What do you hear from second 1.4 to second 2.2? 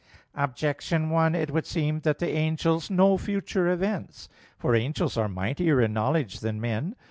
would seem that